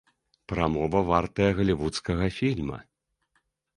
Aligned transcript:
Прамова 0.53 1.01
вартая 1.09 1.49
галівудскага 1.59 2.31
фільма. 2.39 2.79